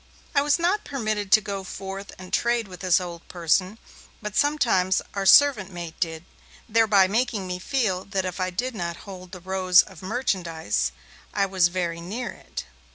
I 0.33 0.41
was 0.41 0.57
not 0.57 0.83
permitted 0.83 1.31
to 1.31 1.41
go 1.41 1.63
forth 1.63 2.11
and 2.17 2.33
trade 2.33 2.67
with 2.67 2.79
this 2.79 2.99
old 2.99 3.27
person, 3.27 3.77
but 4.19 4.35
sometimes 4.35 5.03
our 5.13 5.27
servant 5.27 5.71
maid 5.71 5.93
did, 5.99 6.25
thereby 6.67 7.07
making 7.07 7.45
me 7.45 7.59
feel 7.59 8.03
that 8.05 8.25
if 8.25 8.39
I 8.39 8.49
did 8.49 8.73
not 8.73 9.05
hold 9.05 9.31
the 9.31 9.39
rose 9.39 9.83
of 9.83 10.01
merchandise, 10.01 10.91
I 11.35 11.45
was 11.45 11.67
very 11.67 12.01
near 12.01 12.31
it. 12.31 12.65